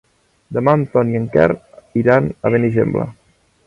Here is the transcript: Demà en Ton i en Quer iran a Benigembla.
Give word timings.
Demà 0.57 0.73
en 0.77 0.85
Ton 0.95 1.13
i 1.13 1.21
en 1.21 1.29
Quer 1.37 1.47
iran 2.05 2.35
a 2.41 2.57
Benigembla. 2.57 3.11